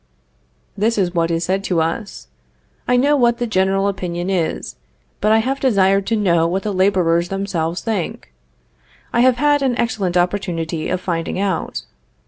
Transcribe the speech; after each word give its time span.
This 0.75 0.97
is 0.97 1.13
what 1.13 1.29
is 1.29 1.43
said 1.43 1.63
to 1.65 1.79
us. 1.79 2.27
I 2.87 2.97
know 2.97 3.15
what 3.15 3.37
the 3.37 3.45
general 3.45 3.87
opinion 3.87 4.31
is; 4.31 4.75
but 5.19 5.31
I 5.31 5.37
have 5.37 5.59
desired 5.59 6.07
to 6.07 6.15
know 6.15 6.47
what 6.47 6.63
the 6.63 6.73
laborers 6.73 7.29
themselves 7.29 7.81
think. 7.81 8.33
I 9.13 9.19
have 9.19 9.35
had 9.35 9.61
an 9.61 9.77
excellent 9.77 10.17
opportunity 10.17 10.89
of 10.89 10.99
finding 11.01 11.39
out. 11.39 11.83